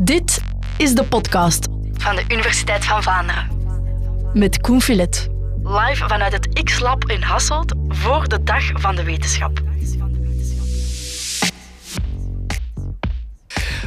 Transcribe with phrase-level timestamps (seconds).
[0.00, 0.40] Dit
[0.76, 3.50] is de podcast van de Universiteit van Vlaanderen.
[4.32, 5.28] met Koen Filet.
[5.62, 9.62] Live vanuit het X-Lab in Hasselt voor de Dag van de Wetenschap.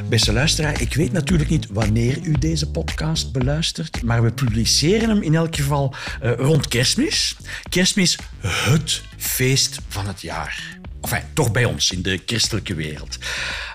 [0.10, 5.22] Beste luisteraar, ik weet natuurlijk niet wanneer u deze podcast beluistert, maar we publiceren hem
[5.22, 7.38] in elk geval eh, rond kerstmis.
[7.70, 10.80] Kerstmis, het feest van het jaar.
[11.02, 13.18] Enfin, toch bij ons in de christelijke wereld.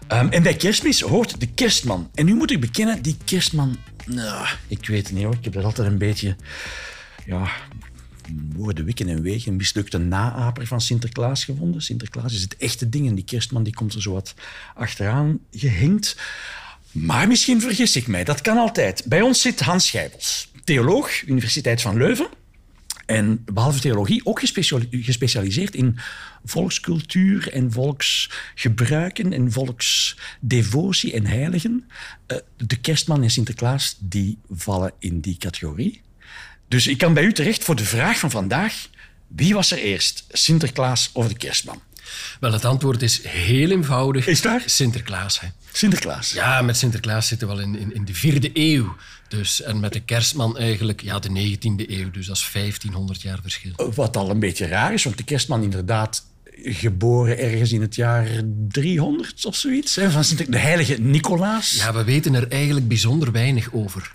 [0.09, 2.11] Ehm, en bij kerstmis hoort de kerstman.
[2.15, 3.77] En nu moet ik bekennen, die kerstman...
[4.07, 6.37] Nou, ik weet het niet hoor, ik heb dat altijd een beetje...
[7.27, 7.51] Ja,
[8.57, 11.83] wikken en wegen een mislukte naaper van Sinterklaas gevonden.
[11.83, 14.35] Sinterklaas is het echte ding en die kerstman die komt er zo wat
[14.75, 16.17] achteraan gehinkt.
[16.93, 19.03] Maar misschien vergis ik mij, dat kan altijd.
[19.05, 22.29] Bij ons zit Hans Schijbels, theoloog, Universiteit van Leuven.
[23.07, 25.99] En behalve theologie ook gespeciali- gespecialiseerd in
[26.45, 31.89] volkscultuur en volksgebruiken en volksdevotie en heiligen.
[32.27, 36.01] Eh, De kerstman en Sinterklaas die vallen in die categorie.
[36.69, 38.89] Dus ik kan bij u terecht voor de vraag van vandaag.
[39.27, 41.81] Wie was er eerst, Sinterklaas of de kerstman?
[42.41, 44.27] Wel, het antwoord is heel eenvoudig.
[44.27, 44.63] Is waar?
[44.67, 45.41] Sinterklaas.
[45.41, 45.49] Hè.
[45.73, 46.33] Sinterklaas.
[46.33, 48.97] Ja, met Sinterklaas zitten we al in, in, in de vierde eeuw.
[49.29, 52.11] Dus, en met de kerstman eigenlijk ja, de 19e eeuw.
[52.11, 53.93] Dus dat is 1500 jaar verschil.
[53.95, 56.25] Wat al een beetje raar is, want de kerstman inderdaad
[56.63, 58.29] geboren ergens in het jaar
[58.69, 59.95] 300 of zoiets.
[59.95, 61.75] hè, Van de heilige Nicolaas.
[61.77, 64.15] Ja, we weten er eigenlijk bijzonder weinig over.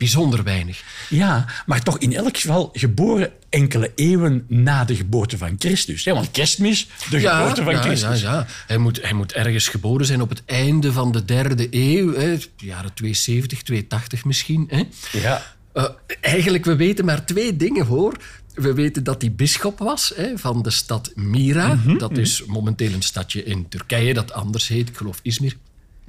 [0.00, 0.82] Bijzonder weinig.
[1.08, 6.04] Ja, maar toch in elk geval geboren enkele eeuwen na de geboorte van Christus.
[6.04, 8.20] Want kerstmis, de geboorte van ja, Christus.
[8.20, 8.46] Ja, ja.
[8.66, 12.14] Hij, moet, hij moet ergens geboren zijn op het einde van de derde eeuw.
[12.14, 12.38] Hè.
[12.56, 14.68] Jaren 270, 280 misschien.
[14.70, 14.82] Hè.
[15.12, 15.42] Ja.
[15.72, 15.84] Eh,
[16.20, 18.16] eigenlijk, we weten maar twee dingen, hoor.
[18.54, 21.74] We weten dat hij bisschop was hè, van de stad Mira.
[21.74, 24.88] Mhm, dat is momenteel een stadje in Turkije dat anders heet.
[24.88, 25.56] Ik geloof Izmir.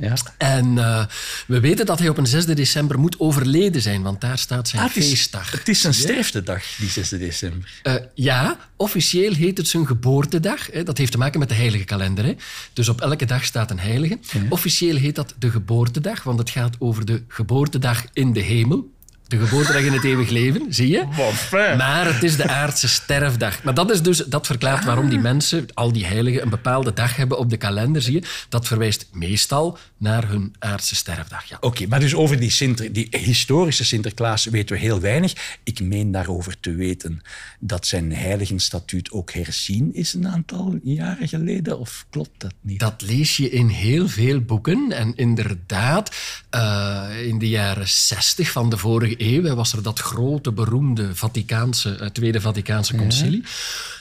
[0.02, 0.14] Ja.
[0.38, 1.06] En eh,
[1.48, 4.82] we weten dat hij op een 6 december moet overleden zijn, want daar staat zijn
[4.82, 5.52] Ah, het, is, feestdag.
[5.52, 7.70] het is een sterftedag, die 6 december.
[7.84, 10.72] Eh, ja, officieel heet het zijn geboortedag.
[10.72, 10.84] Hè.
[10.84, 12.26] Dat heeft te maken met de heilige kalender.
[12.26, 12.36] Hè.
[12.73, 14.20] Dus op elke dag staat een heilige.
[14.50, 18.92] Officieel heet dat de geboortedag, want het gaat over de geboortedag in de hemel.
[19.31, 21.05] De geboortedag in het eeuwig leven, zie je?
[21.15, 21.77] Wat fijn.
[21.77, 23.64] Maar het is de aardse sterfdag.
[23.64, 27.15] Maar dat, is dus, dat verklaart waarom die mensen, al die heiligen, een bepaalde dag
[27.15, 28.23] hebben op de kalender, zie je?
[28.49, 31.45] Dat verwijst meestal naar hun aardse sterfdag.
[31.45, 31.58] Ja.
[31.59, 35.59] Oké, maar dus over die, Sinter, die historische Sinterklaas weten we heel weinig.
[35.63, 37.21] Ik meen daarover te weten
[37.59, 41.80] dat zijn heiligenstatuut ook herzien is een aantal jaren geleden.
[41.80, 42.80] Of klopt dat niet?
[42.80, 44.92] Dat lees je in heel veel boeken.
[44.92, 46.15] En inderdaad,
[46.49, 51.95] eh, in de jaren 60 van de vorige eeuw was er dat grote, beroemde Vaticaanse,
[51.95, 53.43] eh, Tweede Vaticaanse Concilie.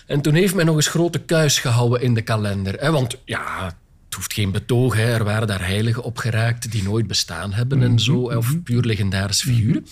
[0.06, 2.74] En toen heeft men nog eens grote kuis gehouden in de kalender.
[2.74, 3.76] Hè, want ja,
[4.10, 4.94] het hoeft geen betoog.
[4.96, 5.02] Hè.
[5.14, 8.30] Er waren daar heiligen opgeraakt die nooit bestaan hebben en zo.
[8.30, 9.86] hè, Of puur legendarische figuren.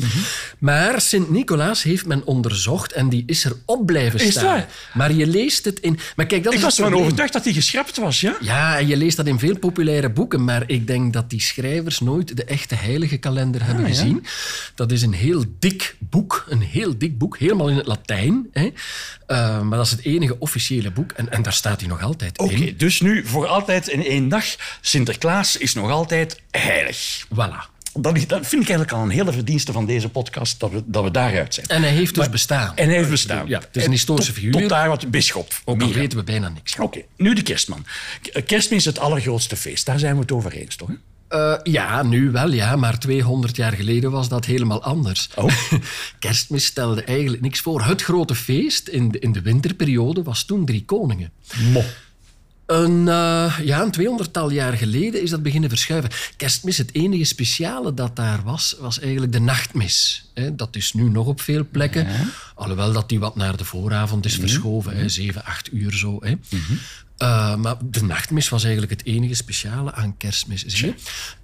[0.58, 4.44] Maar Sint-Nicolaas heeft men onderzocht en die is er op blijven Is staan.
[4.44, 4.68] waar?
[4.94, 5.98] Maar je leest het in...
[6.16, 8.36] Maar kijk, dat Ik is was ervan overtuigd dat hij geschrapt was, ja?
[8.40, 12.00] Ja, en je leest dat in veel populaire boeken, maar ik denk dat die schrijvers
[12.00, 13.96] nooit de echte heilige kalender hebben Ah, ja.
[13.96, 14.24] gezien.
[14.74, 18.46] Dat is een heel dik boek, een heel dik boek, helemaal in het Latijn.
[18.52, 18.70] Hè.
[19.26, 22.38] Eh, maar dat is het enige officiële boek en, en daar staat hij nog altijd
[22.38, 22.74] Oké, in.
[22.76, 24.44] dus nu voor altijd in één dag.
[24.80, 27.26] Sinterklaas is nog altijd heilig.
[27.34, 27.76] Voilà.
[28.00, 31.10] Dat, vind ik eigenlijk al een hele verdienste van deze podcast, dat we, dat we
[31.10, 31.66] daaruit zijn.
[31.66, 32.76] En hij heeft dus bestaan.
[32.76, 33.46] En hij heeft bestaan.
[33.48, 34.60] Ja, het is een En historische tot- figuur.
[34.60, 35.60] Tot daar wat bisschop.
[35.64, 36.78] Ook al weten we bijna niks.
[36.78, 37.86] Oké, nu de kerstman.
[38.22, 39.86] K- Kerstmis is het allergrootste feest.
[39.86, 40.90] Daar zijn we het over eens, toch?
[41.28, 45.28] Eh, ja, nu wel, ja, maar 200 jaar geleden was dat helemaal anders.
[45.34, 45.52] Oh.
[46.18, 47.82] Kerstmis stelde eigenlijk niks voor.
[47.84, 51.30] Het grote feest in de, in de winterperiode was toen Drie Koningen.
[51.72, 51.82] Mo.
[52.68, 56.10] Een, eh, ja, een tweehonderdtal jaar geleden is dat beginnen verschuiven.
[56.36, 60.28] Kerstmis, het enige speciale dat daar was, was eigenlijk de nachtmis.
[60.34, 62.06] Hè, dat is nu nog op veel plekken.
[62.54, 64.96] Alhoewel dat die wat naar de vooravond is verschoven.
[64.96, 66.18] Hè, 7, 8 uur zo.
[66.20, 66.34] Hè.
[67.16, 70.64] Eh, maar de nachtmis was eigenlijk het enige speciale aan kerstmis.
[70.64, 70.94] Zie je?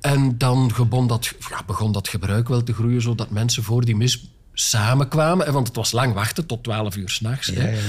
[0.01, 3.97] En dan begon dat, ja, begon dat gebruik wel te groeien, zodat mensen voor die
[3.97, 5.47] mis samenkwamen.
[5.47, 7.49] hè, Want het was lang wachten, tot 12 uur s'nachts.
[7.51, 7.81] nachts.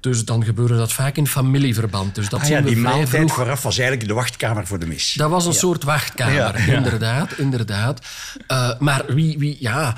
[0.00, 2.14] Dus dan gebeurde dat vaak in familieverband.
[2.14, 3.34] Dus dat Ah ja, die maaltijd vroeg.
[3.34, 5.12] vooraf was eigenlijk de wachtkamer voor de mis.
[5.12, 6.76] Dat was een soort wachtkamer, Ja, ja.
[6.76, 7.38] inderdaad.
[7.38, 8.06] inderdaad.
[8.46, 9.96] Eh, maar wie, wie, ja...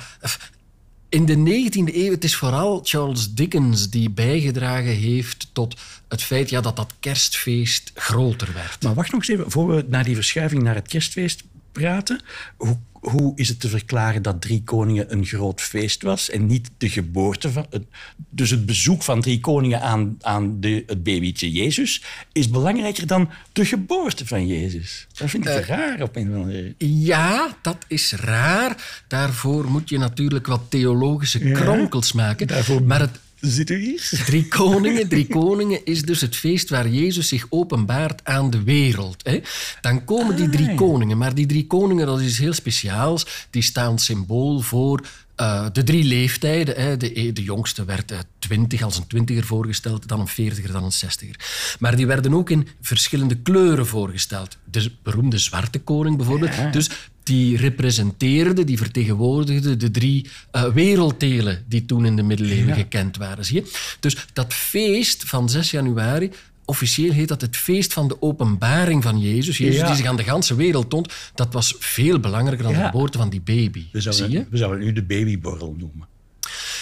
[1.09, 6.51] In de 19e eeuw, het is vooral Charles Dickens die bijgedragen heeft tot het feit
[6.51, 8.83] ja, dat dat kerstfeest groter werd.
[8.83, 11.43] Maar wacht nog eens even, voor we naar die verschuiving naar het kerstfeest...
[11.73, 12.21] praten.
[12.57, 16.71] Hoe, hoe is het te verklaren dat Drie Koningen een groot feest was en niet
[16.79, 17.67] de geboorte van...
[17.71, 17.83] Het,
[18.31, 23.31] dus het bezoek van Drie Koningen aan, aan de, het babytje Jezus is belangrijker dan
[23.53, 25.07] de geboorte van Jezus.
[25.13, 29.03] Dat vind ik raar op een of andere Ja, dat is raar.
[29.09, 32.47] Daarvoor moet je natuurlijk wat theologische kronkels maken.
[32.47, 34.09] Daarvoor Maar het Zit u hier?
[34.27, 39.21] Drie Koningen, Drie Koningen is dus het feest waar Jezus zich openbaart aan de wereld.
[39.23, 39.41] Hè.
[39.81, 43.47] Dan komen die drie koningen, maar die drie koningen, dat is heel speciaals.
[43.51, 46.75] Die staan symbool voor eh, de drie leeftijden.
[46.75, 46.97] Hè.
[46.97, 50.93] De, de jongste werd uh, twintig als een twintiger voorgesteld, dan een veertiger, dan een
[50.93, 51.37] zestiger.
[51.79, 54.57] Maar die werden ook in verschillende kleuren voorgesteld.
[54.65, 56.73] De beroemde zwarte koning bijvoorbeeld.
[56.73, 56.91] Dus
[57.31, 62.75] die representeerde, die vertegenwoordigde de drie uh, werelddelen die toen in de middeleeuwen ja.
[62.75, 63.45] gekend waren.
[63.45, 63.71] Zie je?
[64.01, 66.31] Dus dat feest van 6 januari,
[66.65, 69.59] officieel heet dat het feest van de openbaring van Jezus.
[69.59, 69.87] Jezus ja.
[69.87, 72.79] die zich aan de ganse wereld toont, dat was veel belangrijker dan ja.
[72.79, 73.85] de geboorte van die baby.
[73.93, 74.47] We zouden, Zie je?
[74.51, 76.09] We zouden nu de babyborrel noemen.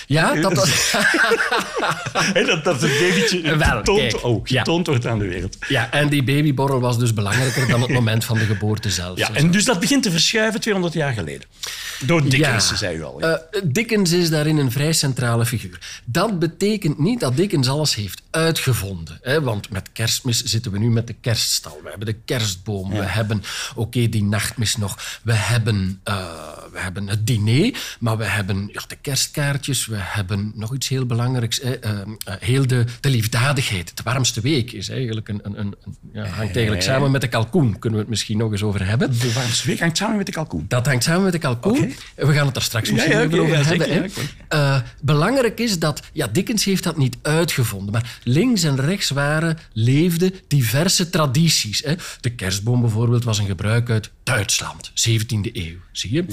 [0.06, 0.91] Ja, dat was...
[2.47, 5.56] dat, dat het babytje getoond, kijk, oh, getoond wordt aan de wereld.
[5.69, 9.19] Ja, en die babyborrel was dus belangrijker dan het moment van de geboorte zelf.
[9.19, 11.43] Ja, en dus dat begint te verschuiven 200 jaar geleden.
[12.00, 12.76] Door Dickens, Ja.
[12.76, 13.20] zei u al.
[13.20, 13.35] Eh,
[13.65, 15.79] Dickens is daarin een vrij centrale figuur.
[16.05, 19.19] Dat betekent niet dat Dickens alles heeft uitgevonden.
[19.23, 19.43] Hè?
[19.43, 21.81] Want met kerstmis zitten we nu met de kerststal.
[21.82, 22.90] We hebben de kerstboom.
[22.90, 23.43] We hebben,
[23.75, 25.20] oké, die nachtmis nog.
[25.23, 26.17] We hebben, eh,
[26.73, 27.96] we hebben het diner.
[28.00, 29.87] Maar we hebben ja, de kerstkaartjes.
[29.87, 31.61] We hebben nog iets heel belangrijks.
[31.61, 31.75] Hè?
[31.75, 32.06] Eh, eh,
[32.38, 33.96] heel de, de liefdadigheid.
[33.96, 35.75] De warmste week is eigenlijk een, een, een,
[36.12, 37.79] ja, hangt eigenlijk samen met de kalkoen.
[37.79, 39.19] Kunnen we het misschien nog eens over hebben.
[39.19, 40.64] De warmste week hangt samen met de kalkoen.
[40.69, 41.94] Dat hangt samen met de kalkoen.
[42.14, 44.11] We gaan het daar straks misschien oké, over hebben.
[44.11, 44.37] zeker.
[44.49, 46.02] Eh, belangrijk is dat...
[46.12, 47.93] Ja, Dickens heeft dat niet uitgevonden.
[47.93, 51.83] Maar links en rechts waren, leefden diverse tradities.
[51.85, 51.95] Hè.
[52.21, 54.91] De kerstboom bijvoorbeeld was een gebruik uit Duitsland.
[54.91, 56.25] 17e eeuw, zie je?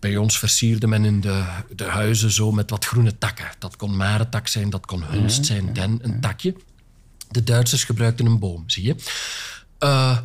[0.00, 1.44] Bij ons versierde men in de,
[1.76, 3.48] de huizen zo met wat groene takken.
[3.58, 6.54] Dat kon marentak zijn, dat kon hulst zijn, den, een takje.
[7.30, 8.94] De Duitsers gebruikten een boom, zie je?
[9.78, 10.18] Eh,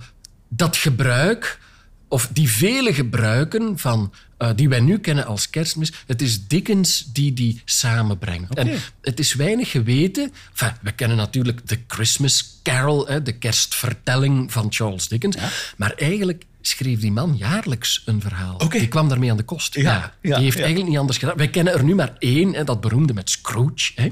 [0.48, 1.60] dat gebruik,
[2.08, 7.06] of die vele gebruiken van, eh, die wij nu kennen als kerstmis, het is Dickens
[7.13, 8.56] die die samenbrengt.
[8.56, 8.69] En
[9.01, 10.31] het is weinig geweten.
[10.51, 15.38] Enfin, we kennen natuurlijk de Christmas Carol, hè, de kerstvertelling van Charles Dickens.
[15.78, 18.69] Maar eigenlijk schreef die man jaarlijks een verhaal.
[18.69, 19.75] Die kwam daarmee aan de kost.
[19.75, 20.60] Ja, die ja, heeft ja.
[20.60, 21.38] eigenlijk niet anders gedaan.
[21.38, 23.92] Wij kennen er nu maar één, hè, dat beroemde met Scrooge.
[23.96, 24.12] Hè.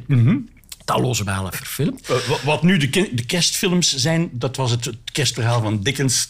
[0.86, 2.10] Talloze malen verfilmd.
[2.10, 6.30] Eh, wa- wat nu de, de kerstfilms zijn, dat was het, het kerstverhaal van Dickens.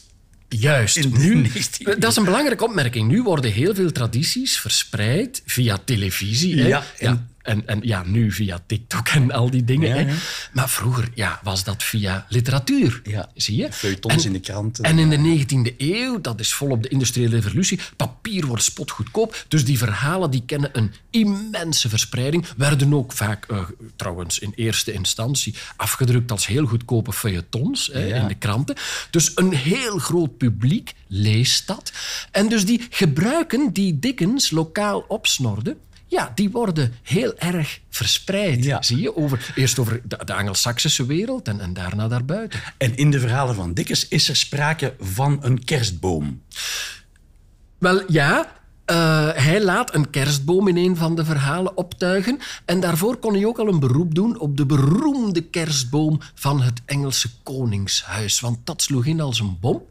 [0.59, 1.09] Juist.
[1.09, 3.07] Nu, 19e dat is een belangrijke opmerking.
[3.12, 6.62] Nu worden heel veel tradities verspreid via televisie.
[6.62, 6.68] Hè?
[6.68, 9.90] Ja, en- En, en ja, nu via TikTok en al die dingen.
[9.90, 10.02] Ja, hè?
[10.02, 10.16] ja.
[10.54, 13.02] Maar vroeger ja, was dat via literatuur.
[13.04, 13.30] Ja.
[13.36, 13.72] Zie je?
[13.72, 14.84] Feuilletons in de kranten.
[14.84, 19.46] En in de 19e eeuw, dat is volop de industriële revolutie, papier wordt spotgoedkoop.
[19.48, 22.46] Dus die verhalen die kennen een immense verspreiding.
[22.58, 23.64] Werden ook vaak, eh,
[23.96, 28.76] trouwens in eerste instantie, afgedrukt als heel goedkope feuilletons hè, in de kranten.
[29.10, 31.92] Dus een heel groot publiek leest dat.
[32.32, 35.78] En dus die gebruiken die Dickens lokaal opsnorde,
[36.12, 38.63] ja, die worden heel erg verspreid.
[38.63, 38.81] Ja.
[38.81, 39.16] Zie je?
[39.16, 42.60] Over, eerst over de, de Angelsaksische wereld en, en daarna daarbuiten.
[42.78, 46.42] En in de verhalen van Dickens is er sprake van een kerstboom.
[47.78, 48.52] Wel ja,
[48.86, 52.40] eh, hij laat een kerstboom in een van de verhalen optuigen.
[52.66, 56.81] En daarvoor kon hij ook al een beroep doen op de beroemde kerstboom van het
[56.86, 58.40] Engelse koningshuis.
[58.40, 59.81] Want dat sloeg in als een bom.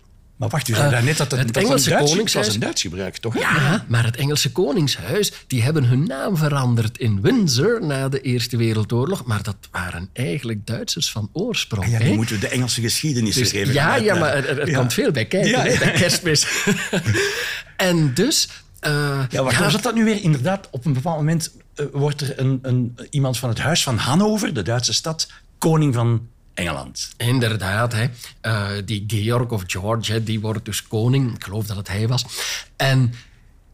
[0.40, 2.82] Maar wacht, u zei daarnet dat het, het Engelse een Duits, koningshuis- was een Duits
[2.82, 3.38] gebruik, toch?
[3.38, 8.56] Ja, maar het Engelse koningshuis die hebben hun naam veranderd in Windsor na de Eerste
[8.56, 9.24] Wereldoorlog.
[9.24, 11.84] Maar dat waren eigenlijk Duitsers van oorsprong.
[11.84, 14.70] Ah Ja, nu moeten we de Engelse geschiedenis Dus, even ja, ja, maar er, er
[14.70, 14.78] Ja.
[14.78, 16.46] komt veel bij kijken, Ja, hè, bij kerstmis.
[17.76, 18.48] en dus...
[18.80, 20.22] eh, Ja, wacht, hoe zat dat nu weer?
[20.22, 23.96] Inderdaad, op een bepaald moment eh, wordt er een, een, iemand van het huis van
[23.96, 25.28] Hannover, de Duitse stad,
[25.58, 27.10] koning van Engeland.
[27.16, 28.06] Inderdaad, hè.
[28.40, 31.34] Eh, die Georg of George, hè, die wordt dus koning.
[31.34, 32.24] Ik geloof dat het hij was.
[32.76, 33.12] En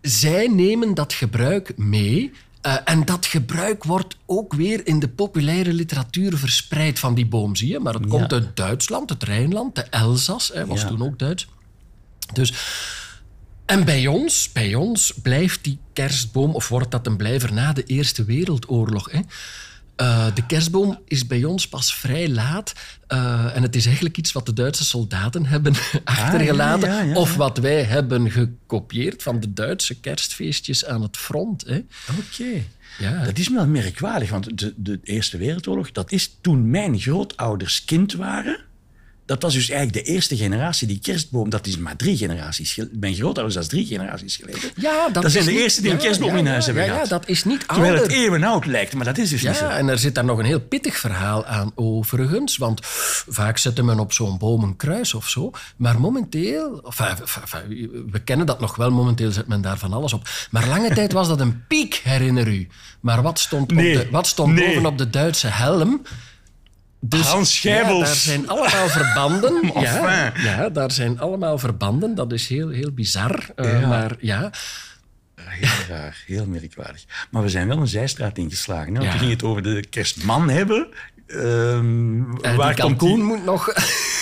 [0.00, 2.33] zij nemen dat gebruik mee.
[2.61, 7.56] eh, en dat gebruik wordt ook weer in de populaire literatuur verspreid van die boom,
[7.56, 7.78] zie je.
[7.78, 10.87] Maar het komt uit Duitsland, het Rijnland, de Elzas, hè, was Ja.
[10.88, 11.47] toen ook Duits.
[12.33, 12.52] Dus...
[13.66, 17.85] En bij ons, bij ons blijft die kerstboom, of wordt dat een blijver na de
[17.85, 19.11] Eerste Wereldoorlog.
[19.11, 19.21] Hè?
[19.96, 22.72] Eh, de kerstboom is bij ons pas vrij laat.
[23.06, 25.74] eh, en het is eigenlijk iets wat de Duitse soldaten hebben
[26.04, 26.88] achtergelaten.
[26.88, 27.14] ja, ja, ja.
[27.14, 31.64] Of wat wij hebben gekopieerd van de Duitse kerstfeestjes aan het front.
[31.66, 32.62] Oké.
[32.98, 33.24] Ja.
[33.24, 38.12] Dat is wel merkwaardig, want de, de Eerste Wereldoorlog, dat is toen mijn grootouders kind
[38.14, 38.58] waren.
[39.26, 41.50] Dat was dus eigenlijk de eerste generatie die kerstboom...
[41.50, 42.99] Dat is maar drie generaties geleden.
[42.99, 44.61] Mijn grootouders, dat is drie generaties geleden.
[44.76, 46.66] Ja, dat, Dat zijn is de niet- eerste die een kerstboom ja, in ja, huis
[46.66, 47.02] hebben gehad.
[47.02, 49.64] Ja, dat is niet Terwijl het eeuwenoud lijkt, maar dat is dus niet zo.
[49.64, 52.56] Ja, en er zit daar nog een heel pittig verhaal aan overigens.
[52.56, 52.80] Want
[53.28, 55.50] vaak zette men op zo'n boom een kruis of zo.
[55.76, 59.92] Maar momenteel, enfin, enfin, enfin, we kennen dat nog wel, momenteel zet men daar van
[59.92, 60.28] alles op.
[60.50, 62.68] Maar lange tijd was dat een piek, herinner u.
[63.00, 64.66] Maar wat stond, Nee, op de, wat stond nee.
[64.66, 66.02] bovenop de Duitse helm?
[67.08, 67.98] Dus, Hans Scheibels.
[67.98, 69.72] Ja, daar zijn allemaal verbanden.
[69.80, 72.14] ja, ja, daar zijn allemaal verbanden.
[72.14, 73.48] Dat is heel, heel bizar.
[73.56, 73.86] Eh, Ja.
[73.86, 74.50] Maar ja,
[75.36, 77.04] Heel raar, heel merkwaardig.
[77.30, 78.92] Maar we zijn wel een zijstraat ingeslagen.
[78.92, 80.88] We gingen het over de kerstman hebben.
[81.26, 83.68] Ehm, eh, waar komt kalkoen moet nog...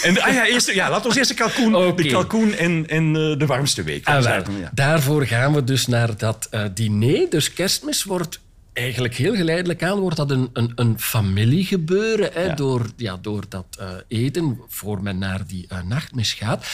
[0.02, 2.02] En, ah ja, eerst, ja, laten we eerst de kalkoen, Oké.
[2.02, 4.06] de kalkoen en, en eh, de warmste week.
[4.06, 4.42] Ah, ja.
[4.72, 7.30] Daarvoor gaan we dus naar dat diner.
[7.30, 8.40] Dus kerstmis wordt
[8.74, 12.30] eigenlijk heel geleidelijk aan wordt dat een, een, een familiegebeuren.
[12.32, 12.54] Hè, Ja.
[12.54, 16.66] door, ja, door dat eh, eten, voor men naar die eh, nachtmis gaat.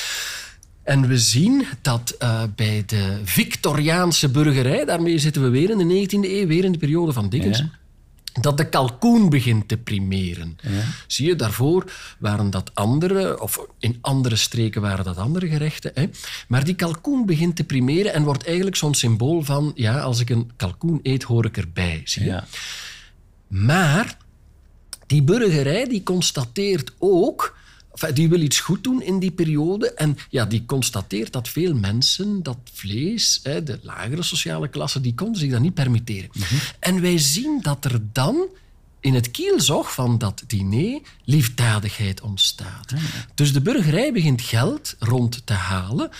[0.82, 6.06] En we zien dat eh, bij de Victoriaanse burgerij, daarmee zitten we weer in de
[6.06, 7.70] 19e eeuw, weer in de periode van Dickens, Ja.
[8.32, 10.56] Dat de kalkoen begint te primeren.
[11.06, 15.90] Zie je, daarvoor waren dat andere, of in andere streken waren dat andere gerechten.
[15.94, 16.06] Hè?
[16.48, 20.30] Maar die kalkoen begint te primeren en wordt eigenlijk zo'n symbool van, ja, als ik
[20.30, 22.00] een kalkoen eet, hoor ik erbij.
[22.04, 22.28] Zie je?
[22.28, 22.46] Ja.
[23.48, 24.16] Maar
[25.06, 27.56] die burgerij die constateert ook,
[27.92, 29.92] enfin, die wil iets goed doen in die periode.
[29.92, 35.14] En ja, die constateert dat veel mensen dat vlees, hè, de lagere sociale klasse, die
[35.14, 36.30] konden zich dat niet permitteren.
[36.78, 38.46] En wij zien dat er dan
[39.00, 42.92] in het kielzog van dat diner liefdadigheid ontstaat.
[43.34, 46.10] Dus de burgerij begint geld rond te halen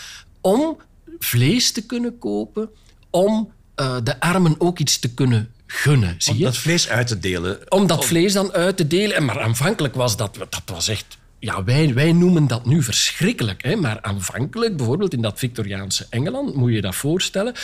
[0.41, 0.77] om
[1.19, 2.69] vlees te kunnen kopen,
[3.11, 6.15] om eh, de armen ook iets te kunnen gunnen.
[6.19, 6.45] Zie Om je?
[6.45, 7.59] dat vlees uit te delen.
[7.69, 9.17] om dat vlees dan uit te delen.
[9.17, 11.19] En Maar aanvankelijk was dat, dat was echt...
[11.41, 13.63] Ja, wij, wij noemen dat nu verschrikkelijk.
[13.63, 13.77] Hè?
[13.77, 17.55] Maar aanvankelijk, bijvoorbeeld in dat Victoriaanse Engeland, moet je je dat voorstellen...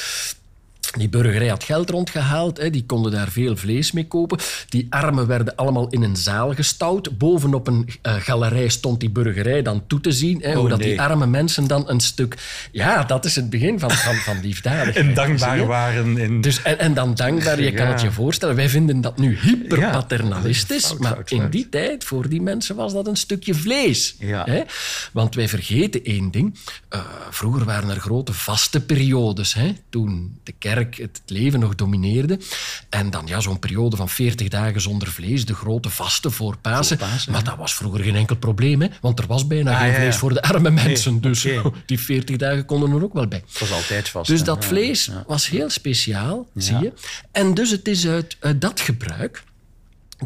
[0.98, 2.70] Die burgerij had geld rondgehaald, hè.
[2.70, 4.38] die konden daar veel vlees mee kopen.
[4.68, 7.18] Die armen werden allemaal in een zaal gestouwd.
[7.18, 10.40] Bovenop een eh, galerij stond die burgerij dan toe te zien.
[10.42, 10.88] Hè, hoe Oh, dat nee.
[10.88, 12.36] die arme mensen dan een stuk...
[12.72, 14.96] Ja, dat is het begin van, van, van liefdadigheid.
[14.96, 16.18] En dankbaar waren.
[16.18, 17.92] En, Dus, en, en dan dankbaar, je kan Ja.
[17.92, 18.56] het je voorstellen.
[18.56, 20.82] Wij vinden dat nu hyperpaternalistisch.
[20.82, 21.52] Ja, fout, maar fout, in fout.
[21.52, 24.16] die tijd, voor die mensen, was dat een stukje vlees.
[24.18, 24.44] Ja.
[24.44, 24.62] Hè?
[25.12, 26.58] Want wij vergeten één ding.
[26.88, 27.00] Eh,
[27.30, 29.54] vroeger waren er grote vaste periodes.
[29.54, 29.72] Hè?
[29.90, 32.38] Toen de kerk het leven nog domineerde.
[32.88, 35.44] En dan ja, zo'n periode van 40 dagen zonder vlees.
[35.44, 36.98] De grote vaste voor Pasen.
[36.98, 38.80] Voor Pasen, maar dat was vroeger geen enkel probleem.
[38.82, 38.88] Hè?
[39.00, 41.20] Want er was bijna Ah, geen vlees voor de arme mensen.
[41.20, 41.70] dus oké.
[41.86, 43.42] die 40 dagen konden er ook wel bij.
[43.50, 44.30] het was altijd vast.
[44.30, 46.92] Dus dat vlees was heel speciaal, zie je.
[47.32, 49.42] En dus het is uit, uit dat gebruik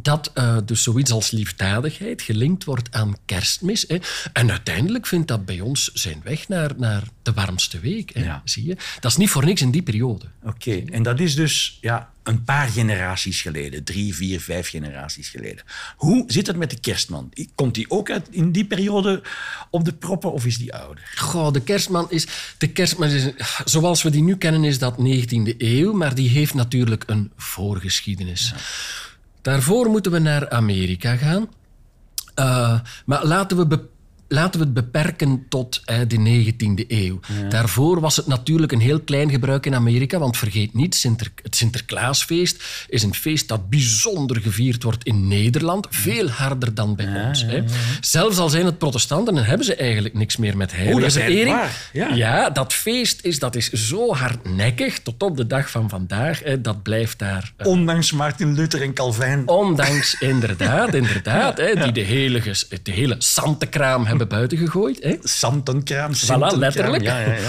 [0.02, 3.84] dat eh, dus zoiets als liefdadigheid gelinkt wordt aan kerstmis.
[3.88, 3.98] Hè.
[4.32, 8.10] En uiteindelijk vindt dat bij ons zijn weg naar, naar de warmste week.
[8.14, 8.42] Hè, Ja.
[8.44, 8.76] Zie je?
[9.00, 10.24] Dat is niet voor niks in die periode.
[10.42, 13.84] Oké, en dat is dus ja, een paar generaties geleden.
[13.84, 15.64] Drie, vier, vijf generaties geleden.
[15.96, 17.32] Hoe zit het met de kerstman?
[17.54, 19.22] Komt die ook uit in die periode
[19.70, 21.12] op de proppen of is die ouder?
[21.16, 22.26] Goh, de kerstman is...
[22.58, 23.30] De kerstman is...
[23.64, 28.54] Zoals we die nu kennen is dat 19e eeuw, maar die heeft natuurlijk een voorgeschiedenis.
[29.42, 31.48] Daarvoor moeten we naar Amerika gaan.
[32.34, 33.88] Eh, maar laten we, be-
[34.32, 37.20] laten we het beperken tot eh, de 19e eeuw.
[37.48, 41.56] Daarvoor was het natuurlijk een heel klein gebruik in Amerika, want vergeet niet, Sinter- het
[41.56, 47.44] Sinterklaasfeest is een feest dat bijzonder gevierd wordt in Nederland, veel harder dan bij ons.
[47.44, 47.62] Hè.
[48.00, 52.50] Zelfs al zijn het protestanten en hebben ze eigenlijk niks meer met heilige waar, ja.
[52.50, 56.42] dat feest is, dat is zo hardnekkig tot op de dag van vandaag.
[56.44, 59.48] Hè, dat blijft daar eh, Ondanks Martin Luther en Calvijn.
[59.48, 62.40] Ondanks, inderdaad, inderdaad, hè, die de hele,
[62.82, 65.02] de hele santenkraam hebben buiten gegooid.
[65.02, 65.16] Hè.
[65.22, 66.14] Santenkraam.
[66.14, 66.58] Sintenkraam.
[66.58, 67.02] letterlijk.
[67.02, 67.48] Ja, ja, ja.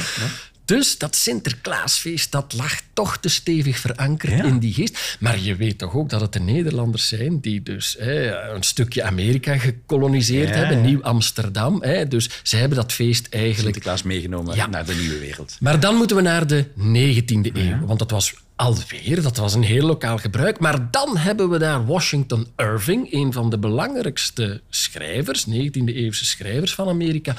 [0.66, 4.44] Dus dat Sinterklaasfeest, dat lag toch te stevig verankerd Ja.
[4.44, 5.18] in die geest.
[5.20, 9.04] Maar je weet toch ook dat het de Nederlanders zijn die dus hè, een stukje
[9.04, 10.82] Amerika gekoloniseerd Ja, hebben.
[10.82, 11.84] Nieuw-Amsterdam.
[12.10, 14.68] Dus zij hebben dat feest eigenlijk Sinterklaas meegenomen Ja.
[14.68, 15.58] naar de nieuwe wereld.
[15.60, 19.64] maar dan moeten we naar de 19e eeuw, want dat was alweer, dat was een
[19.64, 20.60] heel lokaal gebruik.
[20.60, 26.88] Maar dan hebben we daar Washington Irving, een van de belangrijkste schrijvers, 19e-eeuwse schrijvers van
[26.88, 27.36] Amerika.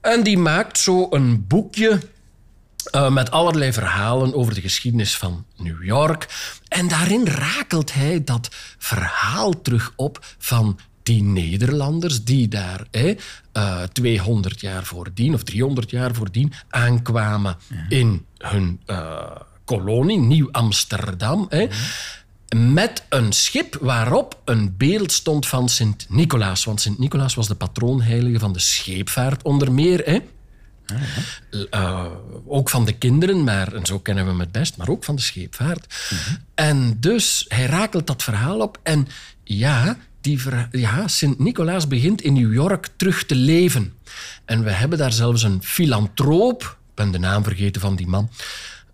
[0.00, 2.00] En die maakt zo een boekje
[2.90, 6.28] eh, met allerlei verhalen over de geschiedenis van New York.
[6.68, 8.48] En daarin rakelt hij dat
[8.78, 13.14] verhaal terug op van die Nederlanders die daar hè,
[13.52, 17.56] eh, 200 jaar voordien of 300 jaar voordien aankwamen
[17.88, 19.20] in hun eh,
[19.64, 21.48] kolonie, Nieuw-Amsterdam.
[22.56, 26.64] met een schip waarop een beeld stond van Sint Nicolaas.
[26.64, 30.02] Want Sint Nicolaas was de patroonheilige van de scheepvaart onder meer.
[30.04, 30.18] Hè?
[31.70, 32.06] Uh,
[32.46, 35.16] ook van de kinderen, maar, en zo kennen we hem het best, maar ook van
[35.16, 35.94] de scheepvaart.
[36.54, 38.78] En dus hij rakelt dat verhaal op.
[38.82, 39.08] En
[39.44, 43.92] ja, die ja, Sint-Nicolaas begint in New York terug te leven.
[44.44, 48.30] En we hebben daar zelfs een filantroop, ik ben de naam vergeten van die man.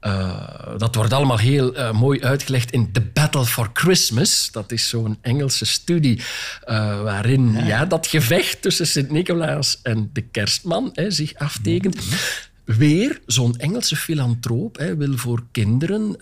[0.00, 4.49] Uh, dat wordt allemaal heel uh, mooi uitgelegd in The Battle for Christmas.
[4.52, 7.67] Dat is zo'n Engelse studie uh, waarin ja.
[7.67, 7.87] ja.
[7.87, 11.95] dat gevecht tussen Sint-Nicolaas en de kerstman hè, zich aftekent.
[11.95, 12.76] Mm -hmm.
[12.76, 16.17] Weer zo'n Engelse filantroop hè, wil voor kinderen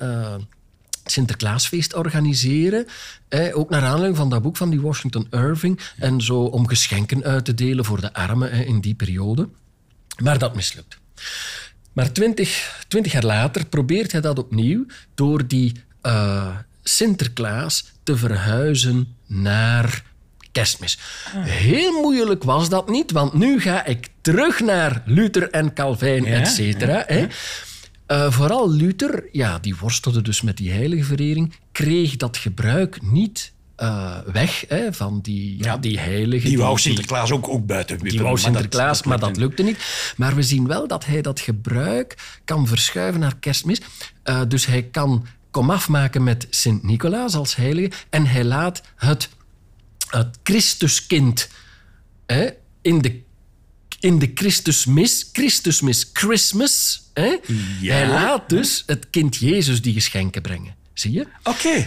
[1.11, 2.87] Sinterklaasfeest organiseren.
[3.29, 5.81] Eh, ook naar aanleiding van dat boek van die Washington Irving.
[5.97, 9.49] En zo om geschenken uit te delen voor de armen eh, in die periode.
[10.23, 10.99] Maar dat mislukt.
[11.97, 15.73] Maar twintig, twintig jaar later probeert hij dat opnieuw door die
[16.03, 20.03] uh, Sinterklaas te verhuizen naar
[20.53, 20.99] kerstmis.
[21.39, 26.39] Heel moeilijk was dat niet, want nu ga ik terug naar Luther en Calvijn, ja,
[26.41, 27.05] et cetera.
[27.09, 27.29] Ja,
[28.09, 33.53] uh, vooral Luther, ja, die worstelde dus met die heilige verering, kreeg dat gebruik niet
[33.77, 36.49] uh, weg hè, van die, ja, die heilige.
[36.49, 39.79] Die wou Sinterklaas ook, ook buiten Die wou Sinterklaas, maar dat, dat lukte niet.
[40.17, 43.81] Maar we zien wel dat hij dat gebruik kan verschuiven naar kerstmis.
[44.25, 49.29] Uh, dus hij kan komaf maken met Sint-Nicolaas als heilige en hij laat het,
[50.09, 51.49] het Christuskind
[52.27, 52.49] hè,
[52.83, 53.25] in de
[54.01, 57.37] in de Christusmis, Christusmis Christmas, hè?
[57.81, 57.95] Ja.
[57.95, 60.75] hij laat dus het kind Jezus die geschenken brengen.
[60.93, 61.21] Zie je?
[61.21, 61.51] Oké.
[61.51, 61.87] Okay.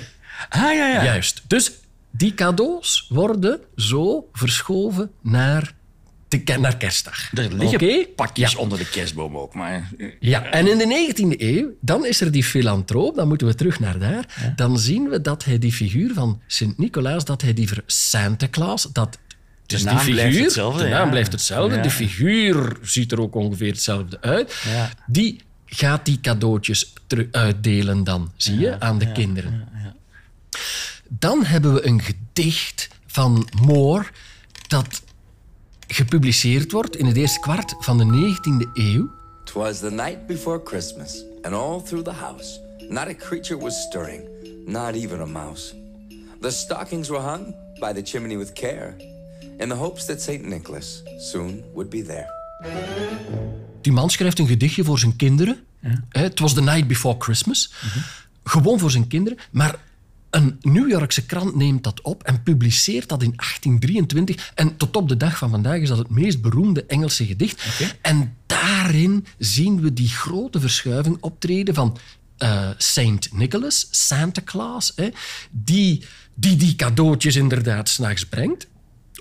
[0.50, 1.03] Ah, ja, ja.
[1.03, 1.41] Juist.
[1.48, 1.72] Dus
[2.12, 5.74] die cadeaus worden zo verschoven naar,
[6.27, 7.31] de, naar kerstdag.
[7.34, 8.08] Er liggen okay?
[8.15, 8.58] pakjes ja.
[8.58, 9.53] onder de kerstboom ook.
[9.53, 9.91] Maar...
[10.19, 13.79] Ja, en in de 19e eeuw, dan is er die filantroop, dan moeten we terug
[13.79, 14.25] naar daar.
[14.41, 14.53] Ja.
[14.55, 18.84] Dan zien we dat hij die figuur van Sint-Nicolaas, dat hij die ver Santa Claus,
[18.93, 19.17] dat
[19.65, 20.84] dus de naam die figuur, blijft hetzelfde.
[20.84, 21.10] De naam ja.
[21.10, 21.79] blijft hetzelfde.
[21.79, 24.55] De figuur ziet er ook ongeveer hetzelfde uit.
[24.65, 24.89] Ja.
[25.08, 26.93] Die gaat die cadeautjes
[27.31, 29.67] uitdelen dan, zie je, aan de kinderen.
[31.10, 34.06] Dan hebben we een gedicht van Moore
[34.68, 35.01] dat
[35.88, 39.10] gepubliceerd wordt in het eerste kwart van de 19e eeuw.
[39.44, 44.22] Twas the night before Christmas, and all through the house not a creature was stirring,
[44.65, 45.73] not even a mouse.
[46.41, 48.95] The stockings were hung by the chimney with care,
[49.58, 50.43] in the hopes that St.
[50.43, 52.28] Nicholas soon would be there.
[53.82, 55.63] Die man schrijft een gedichtje voor zijn kinderen.
[55.80, 56.04] Ja.
[56.10, 57.73] Het was the night before Christmas.
[57.82, 58.02] Mm -hmm.
[58.43, 59.39] Gewoon voor zijn kinderen.
[59.52, 59.76] Maar
[60.30, 64.52] een New Yorkse krant neemt dat op en publiceert dat in 1823.
[64.56, 67.65] En tot op de dag van vandaag is dat het meest beroemde Engelse gedicht.
[67.74, 67.98] Okay.
[68.02, 71.98] En daarin zien we die grote verschuiving optreden van
[72.38, 75.10] uh, Saint Nicholas, Santa Claus, hè,
[75.52, 78.68] die, die die cadeautjes inderdaad s'nachts brengt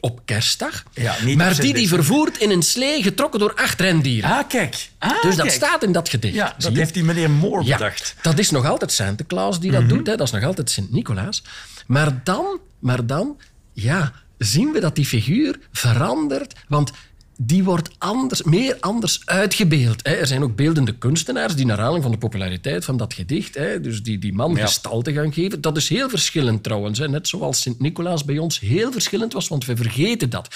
[0.01, 4.31] op kerstdag, ja, maar die die vervoert in een slee getrokken door acht rendieren.
[4.31, 4.91] Ah, kijk.
[4.99, 5.57] Ah, dus dat kijk.
[5.57, 6.35] staat in dat gedicht.
[6.35, 8.15] Ja, dat heeft die meneer Moore ja, bedacht.
[8.23, 9.97] Dat is nog altijd Santa Claus die dat mm -hmm.
[9.97, 10.17] doet, hè.
[10.17, 11.43] dat is nog altijd Sint-Nicolaas.
[11.87, 13.37] Maar dan, maar dan
[13.73, 16.93] ja, zien we dat die figuur verandert, want
[17.41, 20.07] die wordt anders, meer anders uitgebeeld.
[20.07, 20.13] Hè.
[20.13, 23.81] Er zijn ook beeldende kunstenaars die naar aanleiding van de populariteit van dat gedicht, hè,
[23.81, 24.61] dus die die man ja.
[24.67, 25.61] gestalte gaan geven.
[25.61, 26.99] Dat is heel verschillend trouwens.
[26.99, 27.09] Hè.
[27.09, 30.55] Net zoals Sint-Nicolaas bij ons heel verschillend was, want we vergeten dat.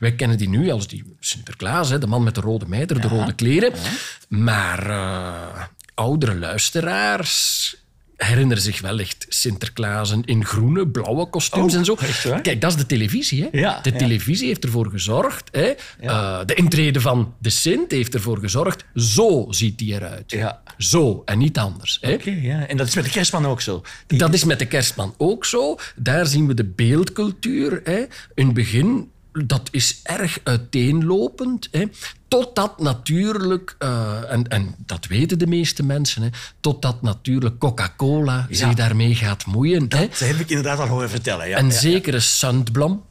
[0.00, 3.08] Wij kennen die nu als die Sinterklaas, hè, de man met de rode mijter, de
[3.08, 3.70] rode kleren.
[3.70, 3.90] Ja.
[4.28, 5.62] Maar uh,
[5.94, 7.76] oudere luisteraars
[8.16, 11.94] herinneren zich wellicht Sinterklaas in groene, blauwe kostuums oh, en zo.
[12.42, 13.42] Kijk, dat is de televisie.
[13.42, 13.58] Hè?
[13.58, 14.48] Ja, de televisie ja.
[14.48, 15.48] heeft ervoor gezorgd.
[15.52, 15.74] Hè?
[16.00, 16.40] Ja.
[16.40, 18.84] Uh, de intrede van de Sint heeft ervoor gezorgd.
[18.94, 20.30] Zo ziet hij eruit.
[20.30, 20.62] Ja.
[20.78, 21.98] Zo en niet anders.
[22.00, 22.12] Hè?
[22.12, 22.66] Okay, ja.
[22.66, 23.82] En dat is met de kerstman ook zo.
[24.06, 24.18] Die...
[24.18, 25.78] Dat is met de kerstman ook zo.
[25.96, 27.80] Daar zien we de beeldcultuur.
[27.84, 28.04] Hè?
[28.34, 29.12] In het begin
[29.46, 31.68] dat is erg uiteenlopend.
[31.70, 31.84] Hè,
[32.28, 36.28] totdat natuurlijk, uh, en, en dat weten de meeste mensen, hè,
[36.60, 38.56] totdat natuurlijk Coca-Cola ja.
[38.56, 39.88] zich daarmee gaat moeien.
[39.88, 40.26] Dat hè.
[40.26, 41.48] heb ik inderdaad al horen vertellen.
[41.48, 43.04] Ja, een ja, zekere Sandblom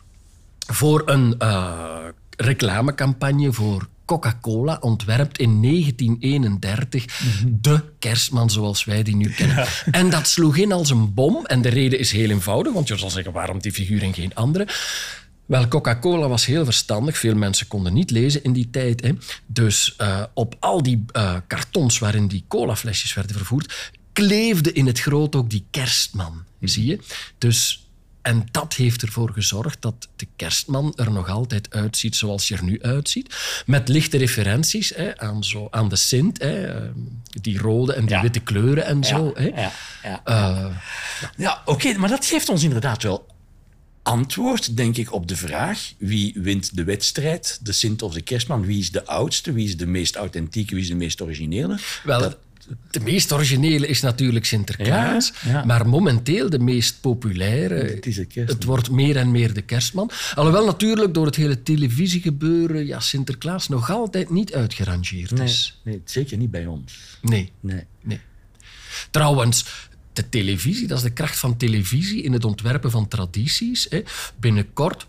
[0.67, 2.05] voor een uh,
[2.37, 7.57] reclamecampagne voor Coca-Cola ontwerpt in 1931 mm -hmm.
[7.61, 9.55] de kerstman zoals wij die nu kennen.
[9.55, 9.67] Ja.
[9.91, 11.45] En dat sloeg in als een bom.
[11.45, 14.35] En de reden is heel eenvoudig, want je zal zeggen waarom die figuur en geen
[14.35, 14.67] andere.
[15.45, 17.17] Wel, Coca-Cola was heel verstandig.
[17.17, 19.01] Veel mensen konden niet lezen in die tijd.
[19.01, 19.11] Hè.
[19.45, 24.99] Dus uh, op al die uh, kartons waarin die colaflesjes werden vervoerd, kleefde in het
[24.99, 26.43] groot ook die kerstman.
[26.59, 26.99] Zie je?
[27.37, 27.87] Dus,
[28.21, 32.63] en dat heeft ervoor gezorgd dat de kerstman er nog altijd uitziet zoals je er
[32.63, 33.35] nu uitziet.
[33.65, 36.41] Met lichte referenties hè, aan, zo, aan de Sint.
[36.41, 36.73] Hè.
[37.41, 38.21] die rode en die Ja.
[38.21, 39.31] witte kleuren en zo.
[39.35, 39.45] Hè?
[39.47, 39.71] Ja,
[40.03, 40.21] ja.
[40.23, 40.65] Eh,
[41.37, 43.25] Ja, oké, maar dat geeft ons inderdaad wel
[44.03, 48.65] antwoord, denk ik, op de vraag wie wint de wedstrijd, de Sint of de Kerstman?
[48.65, 51.77] Wie is de oudste, wie is de meest authentieke, wie is de meest originele?
[52.03, 52.37] Wel, Dat-
[52.91, 55.33] de meest originele is natuurlijk Sinterklaas.
[55.45, 55.65] Ja, ja.
[55.65, 57.73] Maar momenteel de meest populaire.
[57.75, 60.11] Het is wordt meer en meer de kerstman.
[60.35, 65.79] Alhoewel natuurlijk door het hele televisiegebeuren ja, Sinterklaas nog altijd niet uitgerangeerd nee, is.
[65.83, 66.93] nee, zeker niet bij ons.
[67.21, 67.83] Nee, Nee.
[68.01, 68.19] nee.
[69.11, 69.65] Trouwens,
[70.13, 73.87] de televisie, dat is de kracht van televisie in het ontwerpen van tradities.
[73.89, 74.01] Hè.
[74.39, 75.07] Binnenkort.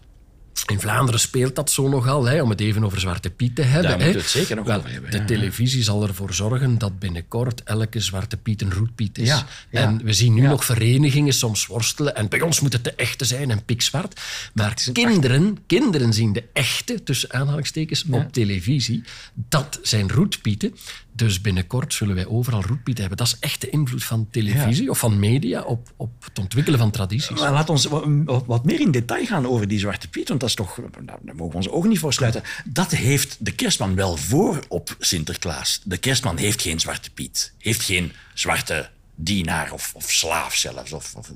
[0.67, 3.91] In Vlaanderen speelt dat zo nogal, hè, om het even over Zwarte Piet te hebben.
[3.91, 7.63] Daar moeten het zeker nog Wel, over hebben, De televisie zal ervoor zorgen dat binnenkort
[7.63, 9.29] elke Zwarte Piet een roetpiet is.
[9.29, 9.81] Ja, ja.
[9.81, 12.17] En we zien nu nog verenigingen soms worstelen.
[12.17, 14.21] En bij ons moet het de echte zijn en pikzwart.
[14.53, 19.03] Maar kinderen, kinderen zien de echte, tussen aanhalingstekens, op televisie.
[19.35, 20.75] Dat zijn roetpieten.
[21.17, 23.17] Dus binnenkort zullen wij overal roetpieten hebben.
[23.25, 26.91] Dat is echt de invloed van televisie of van media op, op het ontwikkelen van
[26.91, 27.41] tradities.
[27.41, 28.05] Maar laat ons wat,
[28.47, 30.75] wat- meer in detail gaan over die Zwarte Piet, want dat is toch,
[31.05, 32.43] daar daar mogen we onze ogen niet voor sluiten.
[32.65, 35.81] Dat heeft de kerstman wel voor op Sinterklaas.
[35.85, 40.93] De kerstman heeft geen Zwarte Piet, heeft geen zwarte dienaar of, of slaaf zelfs.
[40.93, 41.31] Of, of,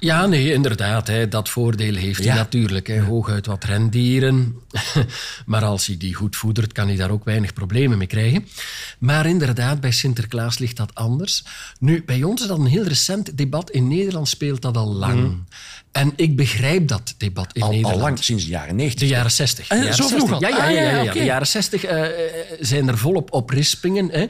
[0.00, 1.06] Ja, nee, inderdaad.
[1.06, 2.86] Hè, dat voordeel heeft hij natuurlijk.
[2.86, 4.54] Hè, hooguit wat rendieren.
[5.46, 8.46] maar als hij die goed voedert, kan hij daar ook weinig problemen mee krijgen.
[8.98, 11.44] Maar inderdaad, bij Sinterklaas ligt dat anders.
[11.78, 13.70] Nu, bij ons is dat een heel recent debat.
[13.70, 15.44] In Nederland speelt dat al lang.
[15.96, 17.94] En ik begrijp dat debat in al, Nederland.
[17.94, 19.00] al lang, sinds de jaren negentig.
[19.00, 19.68] De jaren 60.
[19.68, 20.34] Eh, De jaren zo vroeg 60.
[20.34, 20.40] al?
[20.40, 21.02] Ja, ja, Ah, ja, ja, ja, ja.
[21.10, 21.18] oké.
[21.18, 22.02] De jaren 60 eh,
[22.60, 24.08] zijn er volop oprispingen.
[24.10, 24.26] Hè.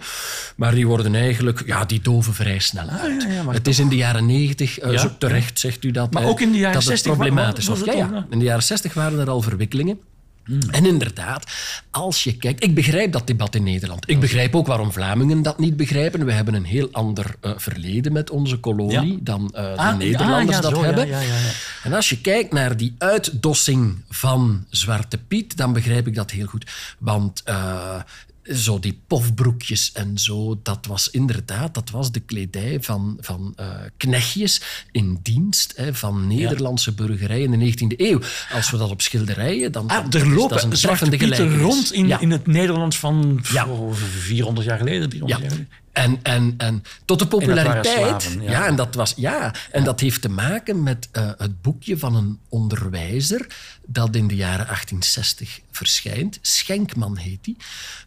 [0.57, 1.63] Maar die worden eigenlijk...
[1.67, 3.23] Ja, die doven vrij snel uit.
[3.23, 6.13] ja, ja, het is in de jaren 90, eh, Ja, zo terecht zegt u dat.
[6.13, 7.95] Maar ook in de jaren dat 60 het wa- wa- problematisch was het ja.
[8.13, 8.27] ja.
[8.31, 9.99] In de jaren 60 waren er al verwikkelingen.
[10.47, 10.61] Hmm.
[10.71, 11.45] En inderdaad,
[11.91, 12.63] als je kijkt...
[12.63, 14.11] Ik begrijp dat debat in Nederland.
[14.11, 16.25] Ik begrijp ook waarom Vlamingen dat niet begrijpen.
[16.27, 19.19] We hebben een heel ander eh, verleden met onze kolonie Ja.
[19.21, 21.09] dan eh, de Ah, Nederlanders ja, dat zo, hebben.
[21.83, 26.47] En als je kijkt naar die uitdossing van Zwarte Piet, dan begrijp ik dat heel
[26.47, 26.71] goed.
[26.99, 28.01] Want eh,
[28.55, 33.69] zo die pofbroekjes en zo, dat was inderdaad dat was de kledij van, van eh,
[33.97, 34.61] knechtjes
[34.93, 38.21] in dienst hè, van Nederlandse burgerij in de 19e eeuw.
[38.53, 39.89] Als we dat op schilderijen, dan...
[39.89, 42.21] Ah, er is- dat is lopen een Zwarte Pieten rond in, Ja.
[42.21, 43.67] in het Nederlands van Ja.
[43.67, 45.47] oh, 400 jaar geleden, 300 Ja.
[45.47, 45.75] jaar geleden.
[45.97, 48.23] En, en, en tot de populariteit.
[48.23, 48.51] slaven, ja.
[48.51, 48.67] ja.
[48.67, 49.55] en dat was ja.
[49.71, 53.47] En dat heeft te maken met eh, het boekje van een onderwijzer
[53.87, 56.39] dat in de jaren 1860 verschijnt.
[56.41, 57.57] Schenkman heet die.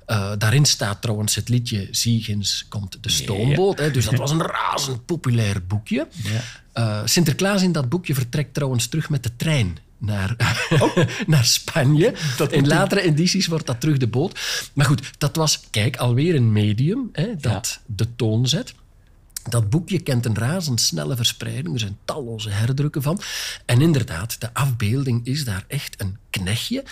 [0.06, 3.80] Eh, daarin staat trouwens het liedje Ziegens komt de stoomboot.
[3.80, 6.08] Hè, dus dat was een razend populair boekje.
[6.74, 10.36] Eh, Sinterklaas in dat boekje vertrekt trouwens terug met de trein naar,
[11.28, 12.14] naar Spanje.
[12.50, 14.40] in latere edities wordt dat terug de boot.
[14.74, 18.74] Maar goed, dat was, kijk, alweer een medium hè, dat de toon zet.
[19.50, 21.74] Dat boekje kent een razendsnelle verspreiding.
[21.74, 23.22] Er zijn talloze herdrukken van.
[23.66, 26.84] En inderdaad, de afbeelding is daar echt een knechtje.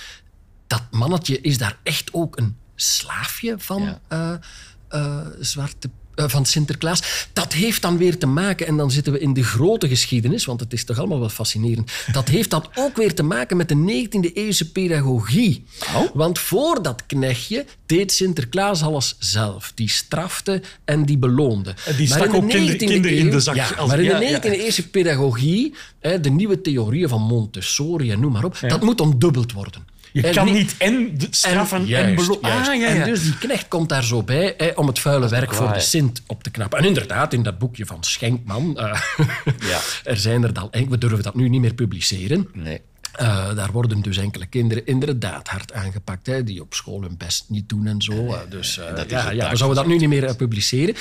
[0.67, 4.39] Dat mannetje is daar echt ook een slaafje van Ja.
[4.88, 5.89] eh, Zwarte
[6.25, 7.27] van Sinterklaas.
[7.34, 10.60] Dat heeft dan weer te maken, en dan zitten we in de grote geschiedenis, want
[10.60, 11.91] het is toch allemaal wel fascinerend.
[12.12, 15.63] Dat heeft dan ook weer te maken met de 19e eeuwse pedagogie.
[15.95, 16.01] Oh.
[16.13, 19.71] Want voor dat knechtje deed Sinterklaas alles zelf.
[19.75, 21.73] Die strafte en die beloonde.
[21.86, 23.56] En die Maar stak in de ook kinder- 19e kinderen in de zak.
[23.56, 24.39] Ja, Als- maar in ja, de ja.
[24.41, 29.01] 19e eeuwse pedagogie, hè, de nieuwe theorieën van Montessori en noem maar op, dat moet
[29.01, 29.95] ontdubbeld worden.
[30.21, 32.30] Je En kan niet- niet en de straffen en, juist.
[32.41, 32.88] Ah, ja, ja.
[32.88, 35.80] En dus die knecht komt daar zo bij hè, om het vuile werk voor de?
[35.80, 36.80] Sint op te knappen.
[36.80, 39.01] En inderdaad, in dat boekje van Schenkman, eh,
[39.69, 39.80] Ja.
[40.03, 42.47] er zijn er dan, we durven dat nu niet meer publiceren.
[42.53, 42.82] Nee.
[43.15, 47.45] Eh, daar worden dus enkele kinderen inderdaad hard aangepakt, hè, die op school hun best
[47.47, 48.12] niet doen en zo.
[48.34, 50.95] eh, dus eh, dat ja, we zouden dat nu niet meer eh, publiceren.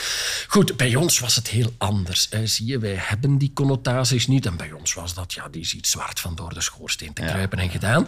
[0.48, 2.26] Goed, bij ons was het heel anders.
[2.30, 2.46] Hè.
[2.46, 4.46] Zie je, wij hebben die connotaties niet.
[4.46, 7.22] En bij ons was dat, ja, die is iets zwart van door de schoorsteen te
[7.22, 8.06] kruipen en gedaan.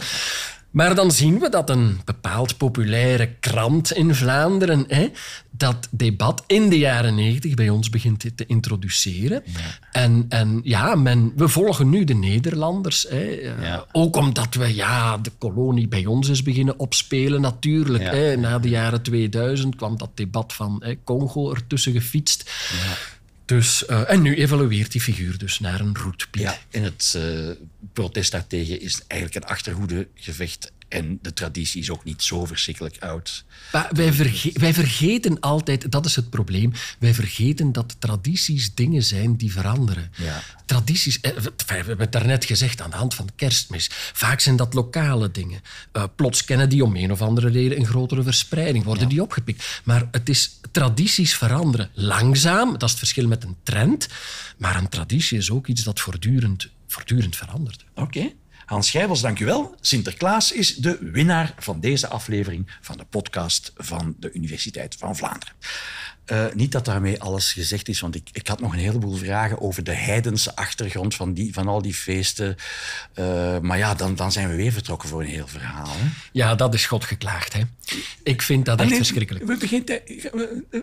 [0.70, 5.08] Maar dan zien we dat een bepaald populaire krant in Vlaanderen hè,
[5.50, 9.42] dat debat in de jaren negentig bij ons begint te- introduceren.
[9.92, 13.06] En, en ja, men, we volgen nu de Nederlanders.
[13.08, 13.84] Hè, eh, Ja.
[13.92, 18.04] Ook omdat we ja, de kolonie bij ons is beginnen opspelen natuurlijk.
[18.04, 18.10] Ja.
[18.14, 18.36] Hè.
[18.36, 22.50] Na de jaren 2000 kwam dat debat van hè, Congo ertussen gefietst.
[23.48, 26.42] Dus, eh, en nu evolueert die figuur dus naar een roetpiet.
[26.42, 27.50] Ja, en het eh,
[27.92, 33.44] protest daartegen is eigenlijk een achterhoedegevecht En de traditie is ook niet zo verschrikkelijk oud.
[33.72, 39.02] Maar wij, verge- wij vergeten altijd, dat is het probleem, wij vergeten dat tradities dingen
[39.02, 40.12] zijn die veranderen.
[40.16, 40.42] Ja.
[40.66, 43.90] Tradities, eh, we hebben het daarnet gezegd aan de hand van de kerstmis.
[44.12, 45.60] Vaak zijn dat lokale dingen.
[45.92, 49.80] Eh, plots kennen die om een of andere reden een grotere verspreiding, worden die opgepikt.
[49.84, 51.90] Maar het is tradities veranderen.
[51.94, 54.08] Langzaam, dat is het verschil met een trend.
[54.56, 57.84] Maar een traditie is ook iets dat voortdurend, voortdurend verandert.
[57.94, 58.32] Oké.
[58.68, 59.74] Hans Schijbels, dank u wel.
[59.80, 65.54] Sinterklaas is de winnaar van deze aflevering van de podcast van de Universiteit van Vlaanderen.
[66.28, 69.60] Eh, niet dat daarmee alles gezegd is, want ik, ik had nog een heleboel vragen
[69.60, 72.56] over de heidense achtergrond van, die, van al die feesten.
[73.14, 75.86] Eh, maar ja, dan, dan zijn we weer vertrokken voor een heel verhaal.
[75.88, 76.08] Hè?
[76.32, 77.52] Ja, dat is God geklaagd.
[77.52, 77.60] Hè.
[78.22, 79.44] Ik vind dat echt nee, verschrikkelijk.
[79.46, 80.80] We we- eh,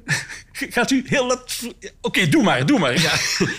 [0.51, 1.27] Gaat u heel...
[1.27, 1.69] let-
[2.01, 3.01] Oké, doe maar, doe maar.
[3.01, 3.11] Ja.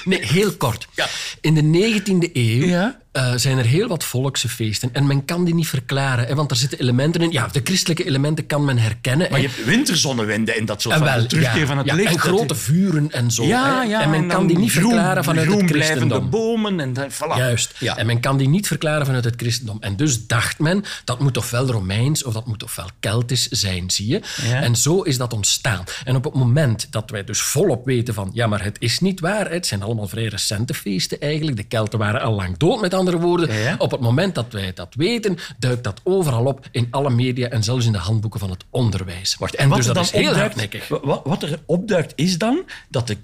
[0.04, 0.88] Nee, heel kort.
[0.94, 1.06] Ja.
[1.40, 3.00] In de 19e eeuw Ja.
[3.36, 4.90] zijn er heel wat volkse feesten.
[4.94, 7.30] En men kan die niet verklaren, hè, want er zitten elementen in.
[7.32, 9.30] Ja, de christelijke elementen kan men herkennen.
[9.30, 9.44] Maar hè.
[9.46, 12.02] je hebt winterzonnewende en dat soort En van wel, de terugkeer ja, van het ja,
[12.02, 12.12] licht.
[12.12, 13.44] En grote vuren en zo.
[13.44, 13.82] Ja, hè.
[13.82, 14.00] ja.
[14.02, 16.30] en men kan die niet groen- verklaren vanuit het christendom.
[16.30, 17.36] bomen en dan, voilà.
[17.36, 17.74] Juist.
[17.96, 19.76] En men kan die niet verklaren vanuit het christendom.
[19.80, 24.06] En dus dacht men, dat moet ofwel Romeins of dat moet ofwel Keltisch zijn, zie
[24.06, 24.20] je.
[24.52, 25.84] En zo is dat ontstaan.
[26.04, 29.20] En op het moment dat wij dus volop weten van, ja, maar het is niet
[29.20, 31.56] waar, het zijn allemaal vrij recente feesten eigenlijk.
[31.56, 33.48] De Kelten waren al lang dood, met andere woorden.
[33.78, 37.62] Op het moment dat wij dat weten, duikt dat overal op in alle media en
[37.62, 39.36] zelfs in de handboeken van het onderwijs.
[39.56, 40.88] En wat dus dat is heel hardnekkig.
[40.88, 43.16] wa- wa- Wat er opduikt is dan dat de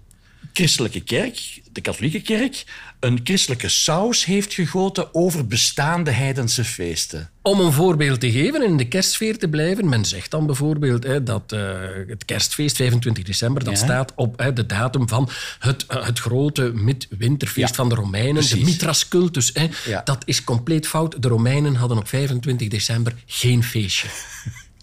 [0.53, 2.65] christelijke kerk, de katholieke kerk,
[3.01, 7.31] een christelijke saus heeft gegoten over bestaande heidense feesten.
[7.43, 11.23] Om een voorbeeld te geven, in de kerstsfeer te blijven, men zegt dan bijvoorbeeld hè,
[11.23, 11.61] dat eh,
[12.07, 13.85] het kerstfeest 25 december, dat Ja.
[13.85, 15.29] staat op hè, de datum van
[15.59, 18.59] het, eh, het grote mid-winterfeest Ja, van de Romeinen, precies.
[18.59, 19.51] de Mithras cultus.
[19.53, 19.69] Hè.
[19.87, 20.01] Ja.
[20.05, 21.23] Dat is compleet fout.
[21.23, 24.09] De Romeinen hadden op 25 december geen feestje.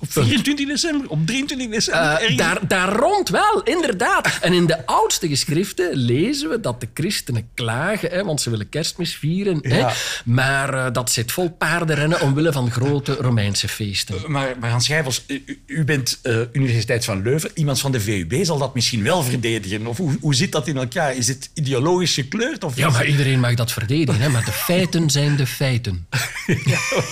[0.02, 2.12] Op 24 december, op 23 december.
[2.12, 4.38] Eh, daar, daar rond wel, inderdaad.
[4.42, 8.70] En in de oudste geschriften lezen we dat de christenen klagen, hè, want ze willen
[8.70, 9.60] kerstmis vieren.
[9.62, 9.86] Hè,
[10.26, 14.32] maar eh, dat zit vol paardenrennen omwille van grote Romeinse feesten.
[14.32, 17.52] Maar, maar Hans Schijvels, u, u bent eh, Universiteit van Leuven.
[17.54, 19.88] Iemand van de VUB zal dat misschien wel verdedigen.
[19.88, 21.16] Of hoe, hoe zit dat in elkaar?
[21.16, 22.64] Is het ideologisch gekleurd?
[22.64, 24.30] Of Ja, maar iedereen mag dat verdedigen, hè?
[24.30, 26.08] maar de feiten zijn de feiten.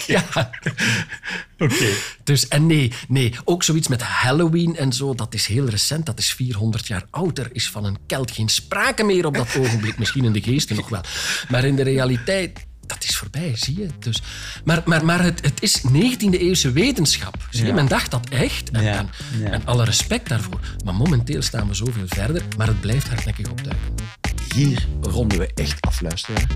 [0.07, 0.27] Ja,
[1.57, 1.87] Oké.
[2.23, 2.76] Dus, en nee,
[3.07, 7.05] nee, ook zoiets met Halloween en zo, dat is heel recent, dat is 400 jaar
[7.09, 7.37] oud.
[7.37, 9.97] Er is van een kelt geen sprake meer op dat ogenblik.
[10.01, 11.01] Misschien in de geesten nog wel.
[11.49, 13.87] Maar in de realiteit, dat is voorbij, zie je.
[13.99, 14.21] Dus,
[14.65, 17.35] maar maar, maar het, het is 19e-eeuwse wetenschap.
[17.49, 17.67] Zie je?
[17.67, 17.73] Ja.
[17.73, 18.69] Men dacht dat echt.
[18.69, 19.09] En, Ja, en,
[19.39, 19.49] ja.
[19.49, 20.59] en alle respect daarvoor.
[20.85, 23.93] Maar momenteel staan we zoveel verder, maar het blijft hardnekkig opduiken.
[24.55, 26.47] Hier ronden we echt af, luisteraar.